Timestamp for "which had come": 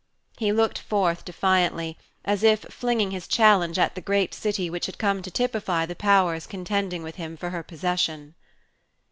4.67-5.21